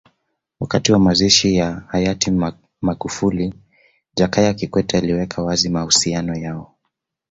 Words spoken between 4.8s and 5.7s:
aliweka wazi